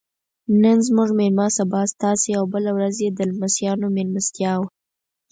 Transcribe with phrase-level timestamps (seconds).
[0.61, 4.67] نن زموږ میلمه سبا ستاسې او بله ورځ یې د لمسیانو میلمستیا وه.